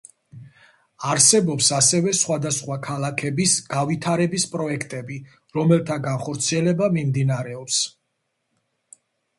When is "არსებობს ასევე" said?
1.15-2.13